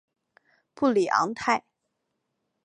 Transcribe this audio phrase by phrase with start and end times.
[0.73, 1.63] 布里昂泰。